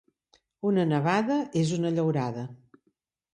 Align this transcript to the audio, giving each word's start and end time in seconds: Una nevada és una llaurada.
Una 0.69 0.85
nevada 0.91 1.37
és 1.61 1.75
una 1.77 1.93
llaurada. 1.99 2.47